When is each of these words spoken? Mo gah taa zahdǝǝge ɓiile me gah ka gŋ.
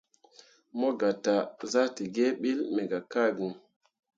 Mo 0.77 0.87
gah 0.99 1.15
taa 1.23 1.43
zahdǝǝge 1.71 2.25
ɓiile 2.41 2.63
me 2.75 2.81
gah 2.91 3.05
ka 3.11 3.21
gŋ. 3.37 3.49